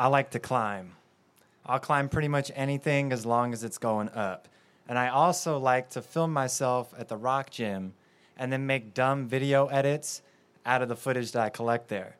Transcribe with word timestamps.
I 0.00 0.06
like 0.06 0.30
to 0.30 0.38
climb. 0.38 0.92
I'll 1.66 1.78
climb 1.78 2.08
pretty 2.08 2.28
much 2.28 2.50
anything 2.54 3.12
as 3.12 3.26
long 3.26 3.52
as 3.52 3.62
it's 3.62 3.76
going 3.76 4.08
up. 4.08 4.48
And 4.88 4.98
I 4.98 5.08
also 5.08 5.58
like 5.58 5.90
to 5.90 6.00
film 6.00 6.32
myself 6.32 6.94
at 6.96 7.08
the 7.08 7.18
rock 7.18 7.50
gym 7.50 7.92
and 8.38 8.50
then 8.50 8.66
make 8.66 8.94
dumb 8.94 9.28
video 9.28 9.66
edits 9.66 10.22
out 10.64 10.80
of 10.80 10.88
the 10.88 10.96
footage 10.96 11.32
that 11.32 11.42
I 11.42 11.50
collect 11.50 11.88
there. 11.88 12.16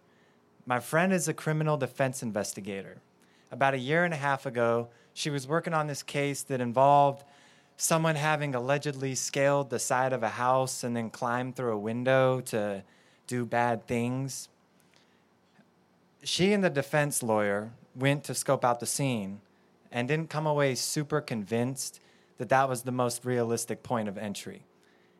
My 0.66 0.78
friend 0.78 1.10
is 1.10 1.26
a 1.26 1.32
criminal 1.32 1.78
defense 1.78 2.22
investigator. 2.22 2.98
About 3.50 3.72
a 3.72 3.78
year 3.78 4.04
and 4.04 4.12
a 4.12 4.18
half 4.18 4.44
ago, 4.44 4.88
she 5.14 5.30
was 5.30 5.48
working 5.48 5.72
on 5.72 5.86
this 5.86 6.02
case 6.02 6.42
that 6.42 6.60
involved 6.60 7.24
someone 7.78 8.16
having 8.16 8.54
allegedly 8.54 9.14
scaled 9.14 9.70
the 9.70 9.78
side 9.78 10.12
of 10.12 10.22
a 10.22 10.28
house 10.28 10.84
and 10.84 10.94
then 10.94 11.08
climbed 11.08 11.56
through 11.56 11.72
a 11.72 11.78
window 11.78 12.42
to 12.42 12.84
do 13.26 13.46
bad 13.46 13.86
things. 13.86 14.49
She 16.22 16.52
and 16.52 16.62
the 16.62 16.70
defense 16.70 17.22
lawyer 17.22 17.72
went 17.94 18.24
to 18.24 18.34
scope 18.34 18.64
out 18.64 18.80
the 18.80 18.86
scene 18.86 19.40
and 19.90 20.06
didn't 20.06 20.28
come 20.28 20.46
away 20.46 20.74
super 20.74 21.20
convinced 21.20 22.00
that 22.36 22.50
that 22.50 22.68
was 22.68 22.82
the 22.82 22.92
most 22.92 23.24
realistic 23.24 23.82
point 23.82 24.08
of 24.08 24.18
entry. 24.18 24.66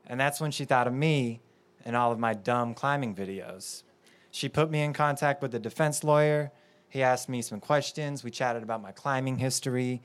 And 0.06 0.20
that's 0.20 0.40
when 0.40 0.50
she 0.50 0.64
thought 0.64 0.86
of 0.86 0.92
me 0.92 1.40
and 1.84 1.96
all 1.96 2.12
of 2.12 2.18
my 2.18 2.34
dumb 2.34 2.74
climbing 2.74 3.14
videos. 3.14 3.82
She 4.30 4.48
put 4.48 4.70
me 4.70 4.82
in 4.82 4.92
contact 4.92 5.40
with 5.40 5.52
the 5.52 5.58
defense 5.58 6.04
lawyer. 6.04 6.52
He 6.88 7.02
asked 7.02 7.28
me 7.28 7.40
some 7.40 7.60
questions. 7.60 8.22
We 8.22 8.30
chatted 8.30 8.62
about 8.62 8.82
my 8.82 8.92
climbing 8.92 9.38
history. 9.38 10.02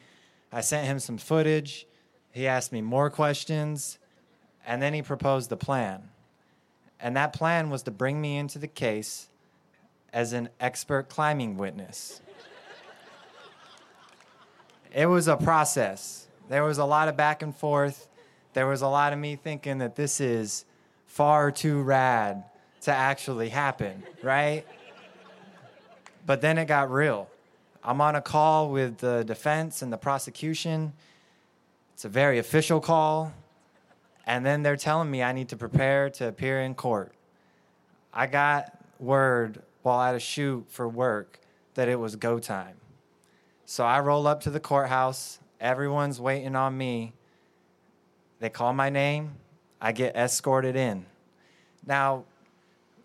I 0.52 0.62
sent 0.62 0.88
him 0.88 1.00
some 1.00 1.18
footage. 1.18 1.88
He 2.32 2.48
asked 2.48 2.72
me 2.72 2.82
more 2.82 3.10
questions. 3.10 4.00
And 4.66 4.82
then 4.82 4.94
he 4.94 5.02
proposed 5.02 5.50
the 5.50 5.58
plan. 5.58 6.10
And 7.00 7.18
that 7.18 7.34
plan 7.34 7.70
was 7.70 7.84
to 7.84 7.92
bring 7.92 8.22
me 8.22 8.38
into 8.38 8.60
the 8.60 8.68
case 8.68 9.28
as 10.16 10.32
an 10.32 10.48
expert 10.62 11.10
climbing 11.10 11.58
witness. 11.58 12.22
it 14.94 15.08
was 15.08 15.28
a 15.28 15.36
process. 15.36 16.28
There 16.48 16.64
was 16.64 16.78
a 16.78 16.86
lot 16.86 17.10
of 17.10 17.18
back 17.18 17.42
and 17.42 17.54
forth. 17.54 18.08
There 18.54 18.66
was 18.66 18.82
a 18.82 18.88
lot 18.88 19.12
of 19.12 19.20
me 19.20 19.36
thinking 19.36 19.80
that 19.80 19.98
this 19.98 20.22
is 20.22 20.64
far 21.06 21.52
too 21.52 21.82
rad 21.82 22.46
to 22.84 22.94
actually 22.94 23.50
happen, 23.50 24.04
right? 24.24 24.66
But 26.26 26.40
then 26.40 26.58
it 26.58 26.66
got 26.66 26.90
real. 26.90 27.30
I'm 27.84 28.00
on 28.00 28.16
a 28.16 28.22
call 28.22 28.72
with 28.72 29.00
the 29.00 29.24
defense 29.26 29.82
and 29.82 29.92
the 29.92 29.98
prosecution. 29.98 30.94
It's 31.94 32.06
a 32.06 32.10
very 32.10 32.40
official 32.40 32.80
call. 32.80 33.34
And 34.26 34.46
then 34.46 34.64
they're 34.64 34.78
telling 34.78 35.12
me 35.12 35.22
I 35.22 35.34
need 35.34 35.50
to 35.50 35.58
prepare 35.58 36.10
to 36.12 36.30
appear 36.30 36.62
in 36.62 36.74
court. 36.74 37.12
I 38.14 38.28
got 38.28 38.80
word 38.98 39.62
while 39.86 40.02
at 40.02 40.16
a 40.16 40.20
shoot 40.20 40.66
for 40.68 40.90
work 40.90 41.40
that 41.76 41.88
it 41.88 42.00
was 42.00 42.16
go 42.16 42.40
time. 42.40 42.78
So 43.66 43.86
I 43.86 44.00
roll 44.00 44.26
up 44.26 44.42
to 44.42 44.50
the 44.50 44.60
courthouse. 44.60 45.40
Everyone's 45.62 46.20
waiting 46.20 46.56
on 46.56 46.76
me. 46.76 47.14
They 48.40 48.50
call 48.50 48.74
my 48.74 48.90
name. 48.90 49.36
I 49.80 49.92
get 49.92 50.16
escorted 50.16 50.76
in. 50.76 51.06
Now, 51.86 52.26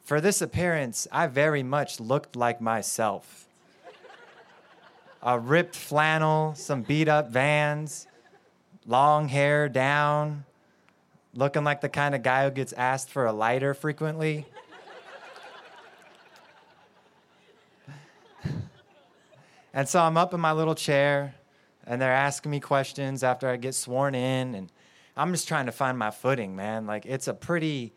for 0.02 0.22
this 0.22 0.40
appearance, 0.40 1.06
I 1.12 1.26
very 1.26 1.62
much 1.62 2.00
looked 2.00 2.34
like 2.34 2.62
myself. 2.62 3.46
A 5.22 5.38
ripped 5.38 5.76
flannel, 5.76 6.54
some 6.54 6.80
beat 6.80 7.08
up 7.08 7.28
vans, 7.28 8.06
long 8.86 9.28
hair 9.28 9.68
down, 9.68 10.46
looking 11.34 11.62
like 11.62 11.82
the 11.82 11.90
kind 11.90 12.14
of 12.14 12.22
guy 12.22 12.44
who 12.44 12.50
gets 12.50 12.72
asked 12.72 13.10
for 13.10 13.26
a 13.26 13.32
lighter 13.32 13.74
frequently. 13.74 14.46
And 19.72 19.88
so 19.88 20.00
I'm 20.00 20.16
up 20.16 20.34
in 20.34 20.40
my 20.40 20.52
little 20.52 20.74
chair, 20.74 21.34
and 21.86 22.00
they're 22.00 22.12
asking 22.12 22.50
me 22.50 22.60
questions 22.60 23.22
after 23.22 23.48
I 23.48 23.56
get 23.56 23.74
sworn 23.74 24.14
in, 24.14 24.54
and 24.54 24.72
I'm 25.16 25.32
just 25.32 25.48
trying 25.48 25.66
to 25.66 25.72
find 25.72 25.98
my 25.98 26.10
footing, 26.10 26.56
man. 26.56 26.86
Like, 26.86 27.04
it's 27.06 27.28
a 27.28 27.34
pretty 27.34 27.92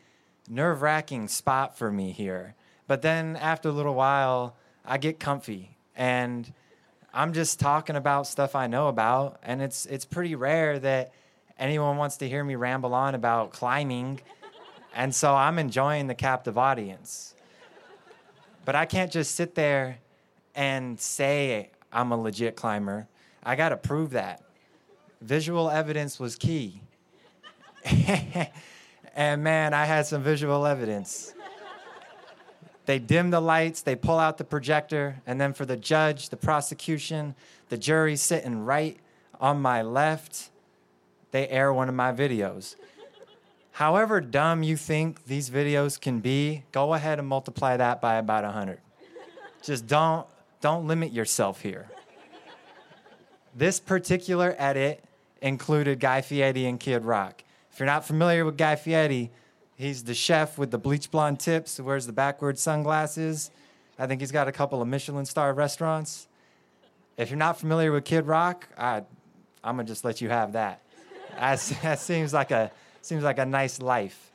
nerve 0.50 0.82
wracking 0.82 1.28
spot 1.28 1.78
for 1.78 1.92
me 1.92 2.12
here. 2.12 2.56
But 2.88 3.02
then 3.02 3.36
after 3.38 3.70
a 3.70 3.72
little 3.72 3.96
while, 3.96 4.58
I 4.86 4.98
get 4.98 5.20
comfy 5.20 5.78
and 5.96 6.52
I'm 7.14 7.34
just 7.34 7.60
talking 7.60 7.96
about 7.96 8.28
stuff 8.28 8.56
I 8.56 8.68
know 8.68 8.88
about. 8.88 9.40
And 9.44 9.62
it's, 9.62 9.86
it's 9.86 10.06
pretty 10.06 10.36
rare 10.36 10.80
that 10.80 11.14
anyone 11.58 11.98
wants 11.98 12.18
to 12.18 12.28
hear 12.28 12.44
me 12.44 12.56
ramble 12.56 12.94
on 12.94 13.16
about 13.16 13.52
climbing. 13.52 14.20
And 14.94 15.14
so 15.14 15.34
I'm 15.34 15.60
enjoying 15.60 16.08
the 16.08 16.16
captive 16.16 16.58
audience. 16.58 17.36
But 18.66 18.76
I 18.76 18.86
can't 18.86 19.12
just 19.12 19.36
sit 19.36 19.56
there 19.56 20.00
and 20.56 21.00
say 21.00 21.70
I'm 21.92 22.12
a 22.12 22.18
legit 22.18 22.56
climber. 22.56 23.08
I 23.44 23.56
got 23.56 23.70
to 23.70 23.78
prove 23.78 24.12
that. 24.12 24.42
Visual 25.22 25.70
evidence 25.70 26.20
was 26.20 26.36
key. 26.36 26.82
and 29.16 29.44
man, 29.44 29.74
I 29.74 29.86
had 29.86 30.06
some 30.06 30.24
visual 30.24 30.66
evidence. 30.66 31.34
They 32.86 33.00
dim 33.00 33.30
the 33.30 33.40
lights, 33.40 33.82
they 33.82 33.96
pull 33.96 34.20
out 34.20 34.38
the 34.38 34.44
projector, 34.44 35.22
and 35.26 35.40
then 35.40 35.54
for 35.54 35.66
the 35.66 35.78
judge, 35.78 36.30
the 36.30 36.38
prosecution, 36.38 37.36
the 37.70 37.78
jury 37.78 38.18
sitting 38.18 38.66
right 38.66 38.98
on 39.40 39.62
my 39.62 39.82
left, 39.82 40.50
they 41.32 41.48
air 41.48 41.74
one 41.74 41.88
of 41.88 41.96
my 41.96 42.12
videos. 42.12 42.76
However 43.72 44.22
dumb 44.22 44.64
you 44.64 44.78
think 44.78 45.26
these 45.26 45.50
videos 45.50 46.00
can 46.00 46.20
be, 46.20 46.64
go 46.72 46.94
ahead 46.94 47.20
and 47.20 47.28
multiply 47.28 47.78
that 47.78 48.02
by 48.02 48.16
about 48.16 48.44
100. 48.44 48.80
Just 49.64 49.88
don't 49.88 50.28
don't 50.64 50.88
limit 50.88 51.12
yourself 51.12 51.62
here. 51.62 51.88
This 53.54 53.82
particular 53.82 54.56
edit 54.58 55.04
included 55.42 56.00
Guy 56.00 56.22
Fieri 56.22 56.66
and 56.66 56.80
Kid 56.80 57.04
Rock. 57.04 57.44
If 57.70 57.80
you're 57.80 57.86
not 57.86 58.06
familiar 58.06 58.46
with 58.46 58.58
Guy 58.58 58.78
Fieri, 58.78 59.30
he's 59.76 60.06
the 60.06 60.14
chef 60.14 60.58
with 60.58 60.72
the 60.72 60.78
bleach 60.78 61.12
blonde 61.12 61.42
tips 61.42 61.82
wears 61.82 62.06
the 62.06 62.14
backwards 62.14 62.62
sunglasses. 62.62 63.52
I 64.00 64.08
think 64.08 64.22
he's 64.22 64.32
got 64.32 64.48
a 64.48 64.54
couple 64.54 64.82
of 64.82 64.88
Michelin 64.88 65.26
star 65.26 65.54
restaurants. 65.54 66.30
If 67.18 67.30
you're 67.30 67.38
not 67.38 67.60
familiar 67.60 67.92
with 67.92 68.06
Kid 68.06 68.26
Rock, 68.26 68.70
I, 68.78 69.04
I'm 69.66 69.76
gonna 69.76 69.84
just 69.84 70.06
let 70.06 70.22
you 70.22 70.30
have 70.30 70.54
that. 70.54 70.82
That, 71.36 71.60
that 71.82 72.00
seems 72.10 72.34
like 72.34 72.52
a 72.52 72.72
seems 73.02 73.24
like 73.24 73.38
a 73.38 73.46
nice 73.46 73.82
life. 73.82 74.32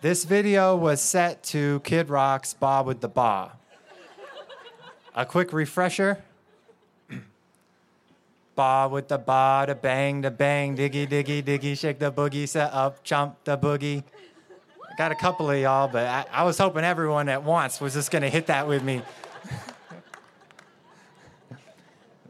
This 0.00 0.22
video 0.22 0.76
was 0.76 1.02
set 1.02 1.42
to 1.44 1.80
Kid 1.80 2.08
Rock's 2.08 2.54
Bawitdaba. 2.54 3.50
A 5.12 5.26
quick 5.26 5.52
refresher 5.52 6.22
Bawitdaba, 8.56 9.66
the 9.66 9.74
bang, 9.74 10.20
the 10.20 10.30
bang, 10.30 10.76
diggy, 10.76 11.08
diggy, 11.08 11.42
diggy, 11.42 11.76
shake 11.76 11.98
the 11.98 12.12
boogie, 12.12 12.48
set 12.48 12.72
up, 12.72 13.02
jump 13.02 13.42
the 13.42 13.58
boogie. 13.58 14.04
I 14.88 14.96
got 14.96 15.10
a 15.10 15.16
couple 15.16 15.50
of 15.50 15.58
y'all, 15.58 15.88
but 15.88 16.06
I, 16.06 16.26
I 16.30 16.44
was 16.44 16.58
hoping 16.58 16.84
everyone 16.84 17.28
at 17.28 17.42
once 17.42 17.80
was 17.80 17.94
just 17.94 18.12
gonna 18.12 18.28
hit 18.28 18.46
that 18.46 18.68
with 18.68 18.84
me. 18.84 19.02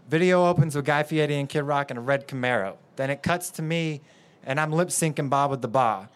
Video 0.08 0.46
opens 0.46 0.74
with 0.74 0.86
Guy 0.86 1.02
Fieri 1.02 1.34
and 1.34 1.46
Kid 1.46 1.64
Rock 1.64 1.90
in 1.90 1.98
a 1.98 2.00
red 2.00 2.26
Camaro. 2.26 2.76
Then 2.96 3.10
it 3.10 3.22
cuts 3.22 3.50
to 3.50 3.62
me, 3.62 4.00
and 4.42 4.58
I'm 4.58 4.72
lip 4.72 4.88
syncing 4.88 5.28
Bawitdaba. 5.28 6.08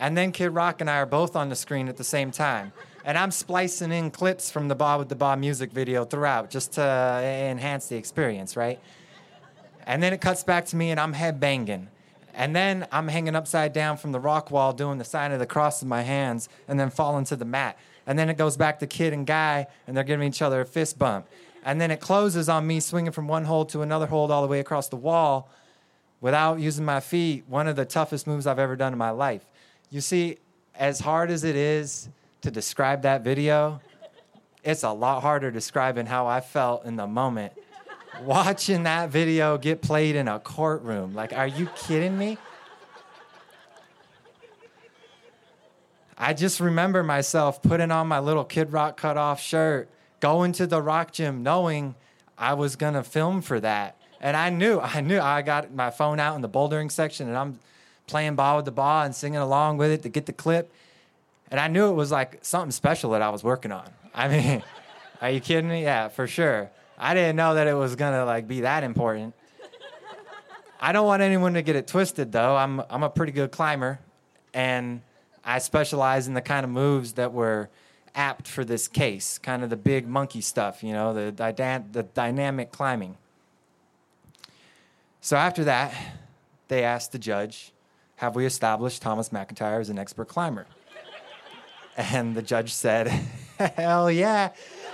And 0.00 0.16
then 0.16 0.32
Kid 0.32 0.50
Rock 0.50 0.80
and 0.80 0.88
I 0.88 0.98
are 0.98 1.06
both 1.06 1.34
on 1.34 1.48
the 1.48 1.56
screen 1.56 1.88
at 1.88 1.96
the 1.96 2.04
same 2.04 2.30
time. 2.30 2.72
And 3.04 3.16
I'm 3.16 3.30
splicing 3.30 3.90
in 3.90 4.10
clips 4.10 4.50
from 4.50 4.68
the 4.68 4.76
Bawitdaba 4.76 5.38
music 5.38 5.72
video 5.72 6.04
throughout 6.04 6.50
just 6.50 6.72
to 6.74 6.82
enhance 6.82 7.88
the 7.88 7.96
experience, 7.96 8.56
right? 8.56 8.78
And 9.86 10.02
then 10.02 10.12
it 10.12 10.20
cuts 10.20 10.44
back 10.44 10.66
to 10.66 10.76
me 10.76 10.90
and 10.90 11.00
I'm 11.00 11.14
head 11.14 11.40
banging. 11.40 11.88
And 12.34 12.54
then 12.54 12.86
I'm 12.92 13.08
hanging 13.08 13.34
upside 13.34 13.72
down 13.72 13.96
from 13.96 14.12
the 14.12 14.20
rock 14.20 14.50
wall 14.50 14.72
doing 14.72 14.98
the 14.98 15.04
sign 15.04 15.32
of 15.32 15.40
the 15.40 15.46
cross 15.46 15.80
with 15.80 15.88
my 15.88 16.02
hands 16.02 16.48
and 16.68 16.78
then 16.78 16.90
falling 16.90 17.24
to 17.24 17.36
the 17.36 17.44
mat. 17.44 17.78
And 18.06 18.18
then 18.18 18.28
it 18.28 18.36
goes 18.36 18.56
back 18.56 18.78
to 18.80 18.86
Kid 18.86 19.12
and 19.12 19.26
Guy 19.26 19.66
and 19.86 19.96
they're 19.96 20.04
giving 20.04 20.28
each 20.28 20.42
other 20.42 20.60
a 20.60 20.66
fist 20.66 20.98
bump. 20.98 21.26
And 21.64 21.80
then 21.80 21.90
it 21.90 22.00
closes 22.00 22.48
on 22.48 22.66
me 22.66 22.80
swinging 22.80 23.12
from 23.12 23.26
one 23.26 23.44
hold 23.44 23.70
to 23.70 23.82
another 23.82 24.06
hold 24.06 24.30
all 24.30 24.42
the 24.42 24.48
way 24.48 24.60
across 24.60 24.88
the 24.88 24.96
wall 24.96 25.48
without 26.20 26.60
using 26.60 26.84
my 26.84 27.00
feet. 27.00 27.44
One 27.48 27.66
of 27.66 27.76
the 27.76 27.84
toughest 27.84 28.26
moves 28.26 28.46
I've 28.46 28.58
ever 28.58 28.76
done 28.76 28.92
in 28.92 28.98
my 28.98 29.10
life. 29.10 29.46
You 29.90 30.02
see, 30.02 30.38
as 30.74 31.00
hard 31.00 31.30
as 31.30 31.44
it 31.44 31.56
is 31.56 32.08
to 32.42 32.50
describe 32.50 33.02
that 33.02 33.22
video, 33.22 33.80
it's 34.62 34.82
a 34.82 34.92
lot 34.92 35.22
harder 35.22 35.50
describing 35.50 36.04
how 36.04 36.26
I 36.26 36.40
felt 36.40 36.84
in 36.84 36.96
the 36.96 37.06
moment 37.06 37.54
watching 38.22 38.82
that 38.82 39.08
video 39.10 39.56
get 39.56 39.80
played 39.80 40.14
in 40.14 40.28
a 40.28 40.38
courtroom. 40.38 41.14
Like, 41.14 41.32
are 41.32 41.46
you 41.46 41.68
kidding 41.76 42.18
me? 42.18 42.36
I 46.18 46.34
just 46.34 46.60
remember 46.60 47.02
myself 47.02 47.62
putting 47.62 47.90
on 47.90 48.08
my 48.08 48.18
little 48.18 48.44
Kid 48.44 48.72
Rock 48.72 48.96
cut 48.96 49.16
off 49.16 49.40
shirt, 49.40 49.88
going 50.20 50.52
to 50.52 50.66
the 50.66 50.82
rock 50.82 51.12
gym 51.12 51.42
knowing 51.42 51.94
I 52.36 52.54
was 52.54 52.76
gonna 52.76 53.04
film 53.04 53.40
for 53.40 53.60
that. 53.60 53.96
And 54.20 54.36
I 54.36 54.50
knew, 54.50 54.80
I 54.80 55.00
knew 55.00 55.20
I 55.20 55.42
got 55.42 55.72
my 55.72 55.90
phone 55.90 56.18
out 56.18 56.34
in 56.34 56.42
the 56.42 56.48
bouldering 56.48 56.90
section 56.90 57.28
and 57.28 57.36
I'm 57.36 57.60
playing 58.08 58.36
Bawitdaba 58.36 59.04
and 59.04 59.14
singing 59.14 59.38
along 59.38 59.78
with 59.78 59.90
it 59.90 60.02
to 60.02 60.08
get 60.08 60.26
the 60.26 60.32
clip. 60.32 60.72
And 61.50 61.60
I 61.60 61.68
knew 61.68 61.88
it 61.88 61.94
was 61.94 62.10
like 62.10 62.38
something 62.42 62.72
special 62.72 63.10
that 63.12 63.22
I 63.22 63.30
was 63.30 63.44
working 63.44 63.72
on. 63.72 63.88
I 64.14 64.28
mean, 64.28 64.62
are 65.20 65.30
you 65.30 65.40
kidding 65.40 65.70
me? 65.70 65.82
Yeah, 65.82 66.08
for 66.08 66.26
sure. 66.26 66.70
I 66.98 67.14
didn't 67.14 67.36
know 67.36 67.54
that 67.54 67.66
it 67.66 67.74
was 67.74 67.94
gonna 67.94 68.24
like 68.24 68.48
be 68.48 68.62
that 68.62 68.82
important. 68.82 69.34
I 70.80 70.92
don't 70.92 71.06
want 71.06 71.22
anyone 71.22 71.54
to 71.54 71.62
get 71.62 71.76
it 71.76 71.86
twisted 71.86 72.32
though. 72.32 72.56
I'm 72.56 72.82
I'm 72.90 73.02
a 73.02 73.10
pretty 73.10 73.32
good 73.32 73.52
climber 73.52 74.00
and 74.52 75.02
I 75.44 75.58
specialize 75.58 76.28
in 76.28 76.34
the 76.34 76.40
kind 76.40 76.64
of 76.64 76.70
moves 76.70 77.14
that 77.14 77.32
were 77.32 77.70
apt 78.14 78.48
for 78.48 78.64
this 78.64 78.88
case, 78.88 79.38
kind 79.38 79.62
of 79.62 79.70
the 79.70 79.76
big 79.76 80.06
monkey 80.06 80.40
stuff, 80.40 80.82
you 80.82 80.92
know, 80.92 81.14
the 81.14 81.32
the 81.92 82.02
dynamic 82.02 82.72
climbing. 82.72 83.16
So 85.20 85.36
after 85.36 85.64
that, 85.64 85.94
they 86.68 86.84
asked 86.84 87.12
the 87.12 87.18
judge, 87.18 87.72
"Have 88.18 88.36
we 88.36 88.46
established 88.46 89.02
Thomas 89.02 89.30
McIntyre 89.30 89.80
as 89.80 89.90
an 89.90 89.98
expert 89.98 90.28
climber?" 90.28 90.66
And 91.96 92.36
the 92.36 92.42
judge 92.42 92.72
said, 92.72 93.08
"Hell 93.58 94.10
yeah, 94.10 94.50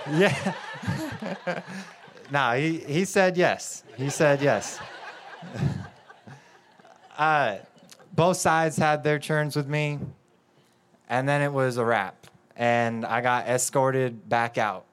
yeah." 0.09 0.53
no, 2.31 2.51
he 2.53 2.79
he 2.79 3.05
said 3.05 3.37
yes. 3.37 3.83
He 3.97 4.09
said 4.09 4.41
yes. 4.41 4.79
uh, 7.17 7.57
both 8.15 8.37
sides 8.37 8.77
had 8.77 9.03
their 9.03 9.19
turns 9.19 9.55
with 9.55 9.67
me, 9.67 9.99
and 11.09 11.27
then 11.27 11.41
it 11.41 11.51
was 11.51 11.77
a 11.77 11.85
wrap, 11.85 12.27
and 12.55 13.05
I 13.05 13.21
got 13.21 13.47
escorted 13.47 14.27
back 14.29 14.57
out. 14.57 14.85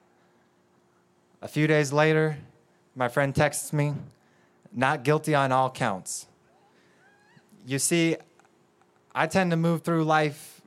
A 1.41 1.47
few 1.47 1.67
days 1.67 1.91
later, 1.91 2.37
my 2.95 3.09
friend 3.09 3.35
texts 3.35 3.73
me, 3.73 3.93
not 4.71 5.03
guilty 5.03 5.35
on 5.35 5.51
all 5.51 5.69
counts. 5.69 6.27
You 7.65 7.79
see, 7.79 8.17
I 9.15 9.27
tend 9.27 9.51
to 9.51 9.57
move 9.57 9.83
through 9.83 10.03
life 10.03 10.61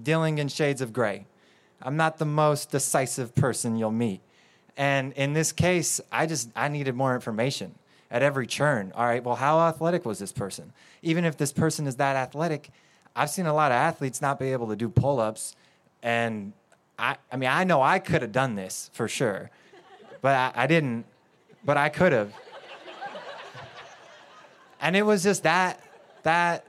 dealing 0.00 0.38
in 0.38 0.48
shades 0.48 0.80
of 0.80 0.92
gray. 0.92 1.26
I'm 1.82 1.96
not 1.96 2.18
the 2.18 2.24
most 2.24 2.70
decisive 2.70 3.34
person 3.34 3.76
you'll 3.76 3.90
meet. 3.90 4.20
And 4.76 5.12
in 5.14 5.32
this 5.32 5.52
case, 5.52 6.00
I 6.12 6.26
just 6.26 6.50
I 6.54 6.68
needed 6.68 6.94
more 6.94 7.14
information 7.14 7.74
at 8.10 8.22
every 8.22 8.46
churn. 8.46 8.92
All 8.94 9.06
right, 9.06 9.24
well, 9.24 9.36
how 9.36 9.58
athletic 9.60 10.04
was 10.04 10.18
this 10.18 10.32
person? 10.32 10.72
Even 11.02 11.24
if 11.24 11.36
this 11.36 11.52
person 11.52 11.86
is 11.86 11.96
that 11.96 12.14
athletic, 12.16 12.70
I've 13.14 13.30
seen 13.30 13.46
a 13.46 13.54
lot 13.54 13.72
of 13.72 13.76
athletes 13.76 14.20
not 14.20 14.38
be 14.38 14.52
able 14.52 14.68
to 14.68 14.76
do 14.76 14.88
pull 14.88 15.18
ups. 15.18 15.56
And 16.02 16.52
I, 16.98 17.16
I 17.32 17.36
mean, 17.36 17.48
I 17.48 17.64
know 17.64 17.82
I 17.82 17.98
could 17.98 18.22
have 18.22 18.32
done 18.32 18.54
this 18.54 18.90
for 18.92 19.08
sure, 19.08 19.50
but 20.20 20.34
I, 20.34 20.64
I 20.64 20.66
didn't, 20.66 21.06
but 21.64 21.76
I 21.76 21.88
could 21.88 22.12
have. 22.12 22.32
and 24.80 24.94
it 24.94 25.02
was 25.02 25.22
just 25.22 25.42
that, 25.44 25.80
that 26.26 26.66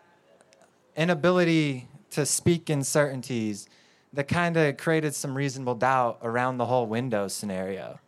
inability 0.96 1.88
to 2.12 2.28
speak 2.28 2.70
in 2.70 2.84
certainties 2.84 3.68
that 4.14 4.28
kind 4.28 4.56
of 4.56 4.78
created 4.78 5.16
some 5.16 5.36
reasonable 5.36 5.74
doubt 5.74 6.20
around 6.22 6.58
the 6.58 6.66
whole 6.68 6.86
window 6.86 7.28
scenario. 7.28 8.00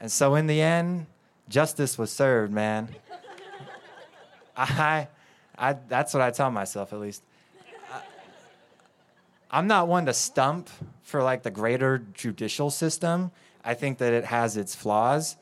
And 0.00 0.12
so 0.12 0.34
in 0.34 0.46
the 0.46 0.60
end, 0.60 1.06
justice 1.48 1.96
was 1.96 2.10
served, 2.10 2.52
man. 2.52 2.94
I, 4.56 5.08
I, 5.56 5.76
that's 5.88 6.12
what 6.12 6.22
I 6.22 6.30
tell 6.30 6.50
myself 6.50 6.92
at 6.92 7.00
least. 7.00 7.22
I, 9.50 9.58
am 9.58 9.66
not 9.66 9.88
one 9.88 10.04
to 10.04 10.12
stump 10.12 10.68
for 11.02 11.22
like 11.22 11.42
the 11.42 11.50
greater 11.50 12.04
judicial 12.12 12.68
system. 12.68 13.30
I 13.64 13.72
think 13.72 13.96
that 13.96 14.12
it 14.12 14.26
has 14.26 14.58
its 14.58 14.74
flaws, 14.74 15.38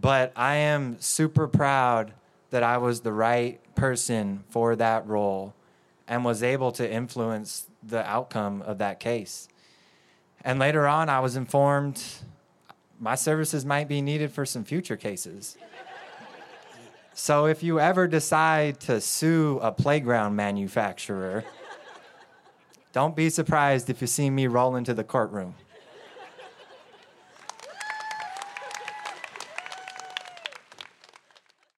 but 0.00 0.30
I 0.36 0.54
am 0.54 1.00
super 1.00 1.48
proud 1.48 2.12
that 2.50 2.62
I 2.62 2.78
was 2.78 3.00
the 3.00 3.12
right 3.12 3.60
person 3.74 4.44
for 4.50 4.76
that 4.76 5.06
role 5.06 5.54
and 6.08 6.24
was 6.24 6.42
able 6.42 6.72
to 6.72 6.90
influence 6.90 7.66
the 7.82 8.04
outcome 8.08 8.62
of 8.62 8.78
that 8.78 9.00
case. 9.00 9.48
And 10.44 10.58
later 10.58 10.86
on, 10.86 11.08
I 11.08 11.20
was 11.20 11.36
informed 11.36 12.02
my 12.98 13.14
services 13.14 13.64
might 13.64 13.88
be 13.88 14.00
needed 14.00 14.32
for 14.32 14.46
some 14.46 14.64
future 14.64 14.96
cases. 14.96 15.56
so 17.12 17.46
if 17.46 17.62
you 17.62 17.78
ever 17.78 18.06
decide 18.06 18.80
to 18.80 19.00
sue 19.00 19.58
a 19.62 19.70
playground 19.72 20.34
manufacturer, 20.36 21.44
don't 22.92 23.14
be 23.14 23.28
surprised 23.28 23.90
if 23.90 24.00
you 24.00 24.06
see 24.06 24.30
me 24.30 24.46
roll 24.46 24.76
into 24.76 24.94
the 24.94 25.04
courtroom. 25.04 25.54